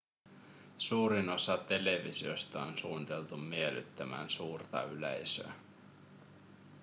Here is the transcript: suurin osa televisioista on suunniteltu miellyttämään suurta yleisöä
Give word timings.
suurin 0.77 1.29
osa 1.29 1.57
televisioista 1.57 2.63
on 2.63 2.77
suunniteltu 2.77 3.37
miellyttämään 3.37 4.29
suurta 4.29 4.83
yleisöä 4.83 5.53